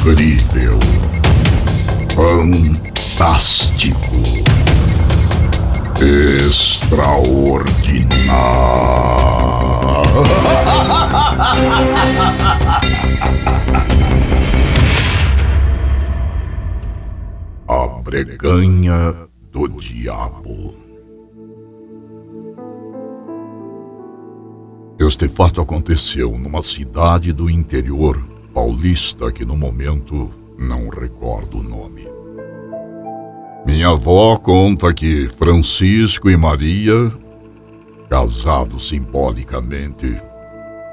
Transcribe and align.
incrível, 0.00 0.78
fantástico, 2.14 3.98
extraordinário. 6.00 8.00
A 17.68 17.86
breganha 18.02 19.14
do 19.52 19.68
diabo. 19.68 20.74
Este 24.98 25.28
fato 25.28 25.60
aconteceu 25.60 26.38
numa 26.38 26.62
cidade 26.62 27.34
do 27.34 27.50
interior 27.50 28.29
paulista 28.52 29.30
que 29.32 29.44
no 29.44 29.56
momento 29.56 30.30
não 30.58 30.88
recordo 30.88 31.58
o 31.58 31.62
nome. 31.62 32.08
Minha 33.66 33.90
avó 33.90 34.36
conta 34.36 34.92
que 34.92 35.28
Francisco 35.28 36.30
e 36.30 36.36
Maria, 36.36 37.12
casados 38.08 38.88
simbolicamente, 38.88 40.20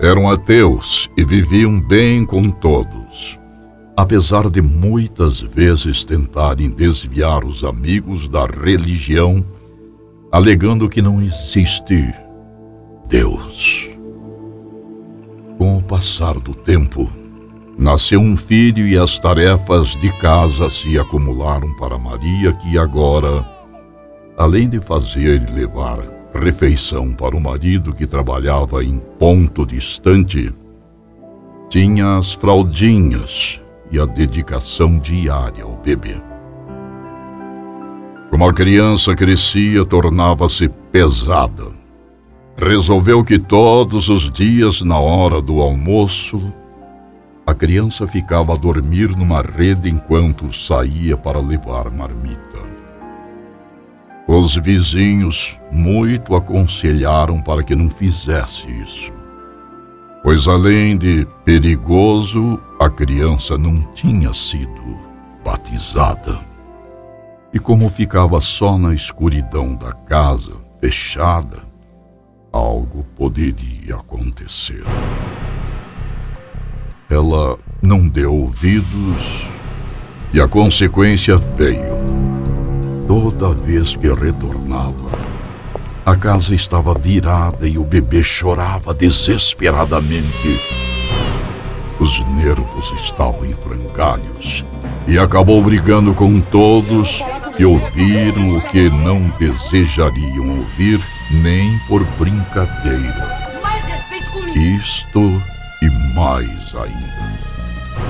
eram 0.00 0.30
ateus 0.30 1.08
e 1.16 1.24
viviam 1.24 1.80
bem 1.80 2.24
com 2.24 2.50
todos, 2.50 3.38
apesar 3.96 4.50
de 4.50 4.60
muitas 4.60 5.40
vezes 5.40 6.04
tentarem 6.04 6.70
desviar 6.70 7.44
os 7.44 7.62
amigos 7.64 8.28
da 8.28 8.44
religião, 8.44 9.44
alegando 10.32 10.88
que 10.88 11.00
não 11.00 11.22
existe 11.22 12.12
Deus. 13.06 13.88
Com 15.58 15.78
o 15.78 15.82
passar 15.82 16.40
do 16.40 16.54
tempo, 16.54 17.08
Nasceu 17.78 18.20
um 18.20 18.36
filho 18.36 18.86
e 18.86 18.96
as 18.96 19.18
tarefas 19.18 19.88
de 20.00 20.10
casa 20.20 20.70
se 20.70 20.98
acumularam 20.98 21.74
para 21.74 21.98
Maria, 21.98 22.52
que 22.52 22.78
agora, 22.78 23.44
além 24.36 24.68
de 24.68 24.80
fazer 24.80 25.42
e 25.42 25.52
levar 25.52 25.98
refeição 26.32 27.12
para 27.12 27.36
o 27.36 27.40
marido 27.40 27.92
que 27.92 28.06
trabalhava 28.06 28.84
em 28.84 28.98
ponto 29.18 29.66
distante, 29.66 30.52
tinha 31.68 32.18
as 32.18 32.32
fraldinhas 32.32 33.60
e 33.90 33.98
a 33.98 34.06
dedicação 34.06 34.98
diária 34.98 35.64
ao 35.64 35.76
bebê. 35.76 36.16
Como 38.30 38.48
a 38.48 38.52
criança 38.52 39.14
crescia, 39.14 39.84
tornava-se 39.84 40.68
pesada. 40.90 41.66
Resolveu 42.56 43.24
que 43.24 43.38
todos 43.38 44.08
os 44.08 44.30
dias, 44.30 44.80
na 44.82 44.98
hora 44.98 45.40
do 45.40 45.60
almoço, 45.60 46.52
a 47.46 47.54
criança 47.54 48.06
ficava 48.06 48.54
a 48.54 48.56
dormir 48.56 49.14
numa 49.16 49.42
rede 49.42 49.90
enquanto 49.90 50.52
saía 50.52 51.16
para 51.16 51.38
levar 51.38 51.90
marmita. 51.90 52.64
Os 54.26 54.56
vizinhos 54.56 55.58
muito 55.70 56.34
aconselharam 56.34 57.42
para 57.42 57.62
que 57.62 57.74
não 57.74 57.90
fizesse 57.90 58.66
isso, 58.70 59.12
pois 60.22 60.48
além 60.48 60.96
de 60.96 61.26
perigoso, 61.44 62.58
a 62.80 62.88
criança 62.88 63.58
não 63.58 63.82
tinha 63.92 64.32
sido 64.32 64.98
batizada. 65.44 66.40
E 67.52 67.58
como 67.58 67.90
ficava 67.90 68.40
só 68.40 68.78
na 68.78 68.94
escuridão 68.94 69.74
da 69.74 69.92
casa, 69.92 70.54
fechada, 70.80 71.58
algo 72.50 73.04
poderia 73.14 73.96
acontecer. 73.96 74.82
Ela 77.08 77.58
não 77.82 78.08
deu 78.08 78.34
ouvidos 78.34 79.46
e 80.32 80.40
a 80.40 80.48
consequência 80.48 81.36
veio. 81.36 81.94
Toda 83.06 83.54
vez 83.54 83.94
que 83.94 84.12
retornava, 84.12 85.18
a 86.04 86.16
casa 86.16 86.54
estava 86.54 86.94
virada 86.94 87.68
e 87.68 87.78
o 87.78 87.84
bebê 87.84 88.22
chorava 88.22 88.94
desesperadamente. 88.94 90.58
Os 92.00 92.20
nervos 92.30 92.92
estavam 93.02 93.44
em 93.44 93.54
frangalhos 93.54 94.64
e 95.06 95.18
acabou 95.18 95.62
brigando 95.62 96.14
com 96.14 96.40
todos 96.40 97.22
que 97.56 97.64
ouviram 97.64 98.56
o 98.56 98.60
que 98.62 98.88
não 98.90 99.20
desejariam 99.38 100.58
ouvir 100.58 101.00
nem 101.30 101.78
por 101.86 102.02
brincadeira. 102.18 103.44
Isto 104.54 105.42
mais 106.14 106.74
ainda. 106.74 107.34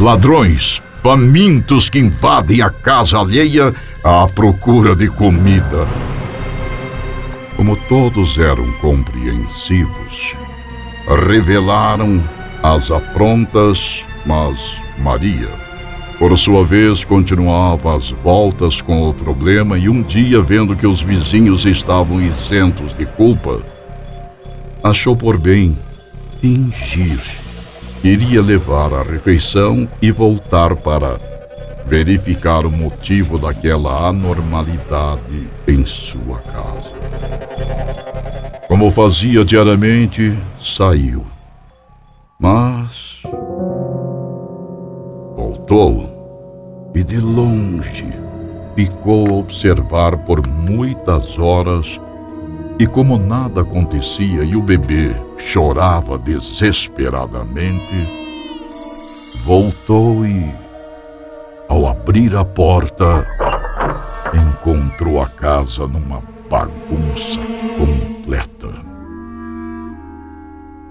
Ladrões, 0.00 0.82
famintos 1.02 1.88
que 1.88 1.98
invadem 1.98 2.60
a 2.60 2.68
casa 2.68 3.18
alheia 3.18 3.72
à 4.04 4.26
procura 4.26 4.96
de 4.96 5.08
comida. 5.08 5.86
Como 7.56 7.76
todos 7.76 8.38
eram 8.38 8.70
compreensivos, 8.80 10.34
revelaram 11.26 12.22
as 12.62 12.90
afrontas, 12.90 14.04
mas 14.26 14.58
Maria, 14.98 15.48
por 16.18 16.36
sua 16.36 16.64
vez, 16.64 17.04
continuava 17.04 17.96
às 17.96 18.10
voltas 18.10 18.80
com 18.80 19.08
o 19.08 19.14
problema 19.14 19.78
e 19.78 19.88
um 19.88 20.02
dia, 20.02 20.40
vendo 20.40 20.74
que 20.74 20.86
os 20.86 21.00
vizinhos 21.00 21.64
estavam 21.64 22.20
isentos 22.20 22.94
de 22.96 23.06
culpa, 23.06 23.60
achou 24.82 25.14
por 25.16 25.38
bem 25.38 25.76
fingir 26.40 27.20
Queria 28.02 28.42
levar 28.42 28.92
a 28.92 29.04
refeição 29.04 29.86
e 30.02 30.10
voltar 30.10 30.74
para 30.74 31.20
verificar 31.86 32.66
o 32.66 32.70
motivo 32.70 33.38
daquela 33.38 34.08
anormalidade 34.08 35.48
em 35.68 35.86
sua 35.86 36.40
casa. 36.40 36.90
Como 38.66 38.90
fazia 38.90 39.44
diariamente, 39.44 40.36
saiu. 40.60 41.24
Mas 42.40 43.22
voltou 45.36 46.90
e 46.96 47.04
de 47.04 47.20
longe 47.20 48.08
ficou 48.74 49.28
a 49.28 49.32
observar 49.34 50.16
por 50.24 50.44
muitas 50.44 51.38
horas 51.38 52.00
e 52.78 52.86
como 52.86 53.18
nada 53.18 53.60
acontecia 53.62 54.42
e 54.44 54.56
o 54.56 54.62
bebê 54.62 55.12
chorava 55.38 56.18
desesperadamente, 56.18 58.08
voltou 59.44 60.24
e, 60.24 60.50
ao 61.68 61.86
abrir 61.86 62.36
a 62.36 62.44
porta, 62.44 63.26
encontrou 64.34 65.20
a 65.20 65.28
casa 65.28 65.86
numa 65.86 66.22
bagunça 66.48 67.40
completa. 67.78 68.68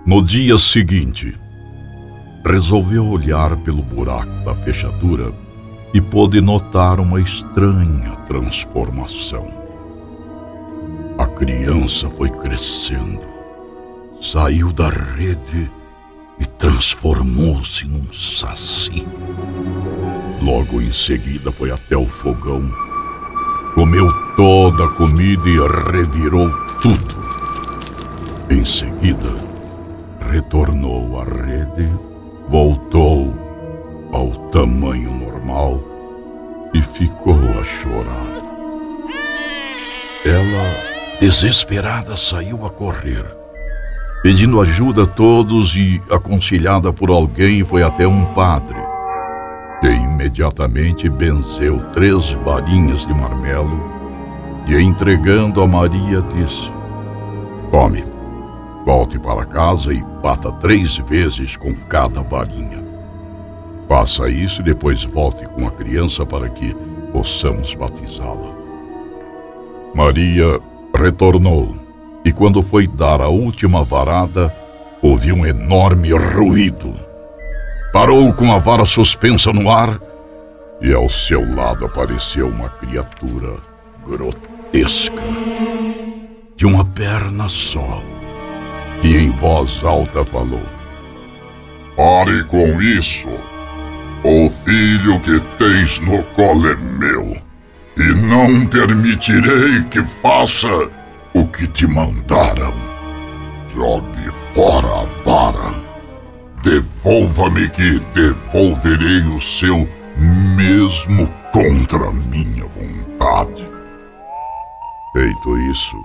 No 0.05 0.21
dia 0.23 0.57
seguinte, 0.57 1.37
resolveu 2.45 3.07
olhar 3.07 3.55
pelo 3.57 3.81
buraco 3.81 4.43
da 4.43 4.55
fechadura 4.55 5.31
e 5.93 6.01
pôde 6.01 6.41
notar 6.41 6.99
uma 6.99 7.19
estranha 7.21 8.11
transformação. 8.27 9.60
Criança 11.41 12.07
foi 12.07 12.29
crescendo 12.29 13.19
saiu 14.21 14.71
da 14.71 14.89
rede 14.89 15.71
e 16.39 16.45
transformou-se 16.45 17.87
num 17.87 18.05
saci. 18.13 19.07
Logo 20.39 20.79
em 20.79 20.93
seguida 20.93 21.51
foi 21.51 21.71
até 21.71 21.97
o 21.97 22.05
fogão, 22.05 22.61
comeu 23.73 24.07
toda 24.35 24.85
a 24.85 24.91
comida 24.91 25.49
e 25.49 25.57
revirou 25.91 26.47
tudo. 26.79 27.15
Em 28.47 28.63
seguida, 28.63 29.31
retornou 30.29 31.19
à 31.19 31.23
rede, 31.23 31.89
voltou 32.47 33.33
ao 34.13 34.29
tamanho 34.51 35.11
normal 35.11 35.81
e 36.71 36.83
ficou 36.83 37.39
a 37.59 37.63
chorar. 37.63 38.41
Ela, 40.23 40.90
desesperada, 41.21 42.17
saiu 42.17 42.65
a 42.65 42.69
correr 42.69 43.41
Pedindo 44.21 44.61
ajuda 44.61 45.01
a 45.01 45.07
todos 45.07 45.75
e 45.75 45.99
aconselhada 46.11 46.93
por 46.93 47.09
alguém, 47.09 47.63
foi 47.65 47.81
até 47.81 48.07
um 48.07 48.23
padre, 48.35 48.77
que 49.79 49.87
imediatamente 49.87 51.09
benzeu 51.09 51.79
três 51.91 52.31
varinhas 52.45 53.03
de 53.07 53.13
marmelo 53.15 53.91
e, 54.67 54.75
entregando 54.75 55.59
a 55.59 55.67
Maria, 55.67 56.21
disse: 56.35 56.71
Tome, 57.71 58.05
volte 58.85 59.17
para 59.17 59.43
casa 59.43 59.91
e 59.91 60.03
bata 60.21 60.51
três 60.51 60.97
vezes 60.97 61.57
com 61.57 61.73
cada 61.73 62.21
varinha. 62.21 62.83
Faça 63.89 64.29
isso 64.29 64.61
e 64.61 64.65
depois 64.65 65.03
volte 65.03 65.47
com 65.47 65.67
a 65.67 65.71
criança 65.71 66.27
para 66.27 66.47
que 66.47 66.75
possamos 67.11 67.73
batizá-la. 67.73 68.55
Maria 69.95 70.61
retornou 71.01 71.81
e 72.23 72.31
quando 72.31 72.61
foi 72.61 72.87
dar 72.87 73.19
a 73.19 73.27
última 73.27 73.83
varada, 73.83 74.53
ouviu 75.01 75.35
um 75.35 75.45
enorme 75.45 76.11
ruído. 76.11 76.93
parou 77.91 78.31
com 78.33 78.53
a 78.53 78.59
vara 78.59 78.85
suspensa 78.85 79.51
no 79.51 79.69
ar 79.69 79.99
e 80.81 80.93
ao 80.93 81.09
seu 81.09 81.43
lado 81.55 81.85
apareceu 81.85 82.47
uma 82.47 82.69
criatura 82.69 83.57
grotesca, 84.05 85.21
de 86.55 86.65
uma 86.65 86.83
perna 86.83 87.47
só, 87.49 88.01
e 89.03 89.15
em 89.17 89.29
voz 89.31 89.83
alta 89.83 90.23
falou: 90.23 90.61
Pare 91.95 92.43
com 92.45 92.81
isso! 92.81 93.27
O 94.23 94.49
filho 94.63 95.19
que 95.19 95.39
tens 95.57 95.99
no 95.99 96.23
colo 96.35 96.69
é 96.69 96.75
meu, 96.75 97.35
e 97.97 98.13
não 98.13 98.65
permitirei 98.67 99.83
que 99.89 100.03
faça 100.03 100.89
o 101.33 101.45
que 101.47 101.67
te 101.67 101.87
mandaram. 101.87 102.73
Jogue 103.73 104.29
fora 104.53 104.87
a 104.87 105.23
vara. 105.23 105.73
Devolva-me 106.63 107.69
que 107.69 107.99
devolverei 108.13 109.21
o 109.35 109.41
seu 109.41 109.89
mesmo 110.55 111.27
contra 111.51 112.11
minha 112.11 112.65
vontade. 112.65 113.69
Feito 115.13 115.57
isso, 115.71 115.97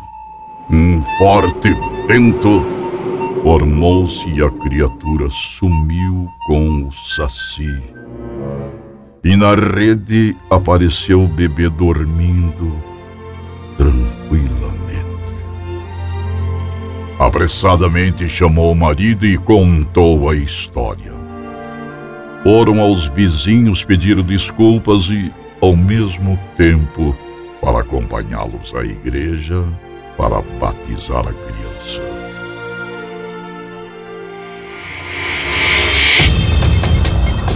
um 0.70 1.02
forte 1.18 1.74
vento 2.08 2.64
formou-se 3.42 4.28
e 4.30 4.42
a 4.42 4.50
criatura 4.50 5.28
sumiu 5.30 6.28
com 6.46 6.88
o 6.88 6.92
saci. 6.92 7.95
E 9.26 9.34
na 9.34 9.56
rede 9.56 10.36
apareceu 10.48 11.24
o 11.24 11.26
bebê 11.26 11.68
dormindo 11.68 12.80
tranquilamente. 13.76 14.54
Apressadamente 17.18 18.28
chamou 18.28 18.70
o 18.70 18.76
marido 18.76 19.26
e 19.26 19.36
contou 19.36 20.30
a 20.30 20.36
história. 20.36 21.12
Foram 22.44 22.80
aos 22.80 23.08
vizinhos 23.08 23.82
pedir 23.82 24.22
desculpas 24.22 25.06
e, 25.10 25.32
ao 25.60 25.74
mesmo 25.74 26.38
tempo, 26.56 27.12
para 27.60 27.80
acompanhá-los 27.80 28.72
à 28.76 28.84
igreja 28.84 29.60
para 30.16 30.40
batizar 30.60 31.26
a 31.26 31.32
criança. 31.32 32.00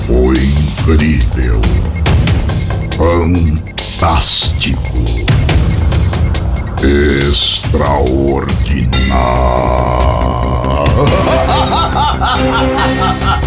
Foi 0.09 0.70
incrível, 0.81 1.61
fantástico, 2.97 4.81
extraordinário. 6.83 7.81